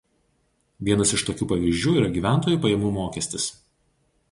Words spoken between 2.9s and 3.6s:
mokestis.